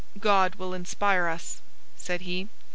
"God 0.19 0.55
will 0.55 0.73
inspire 0.73 1.27
us," 1.27 1.61
said 1.95 2.21
he. 2.21 2.47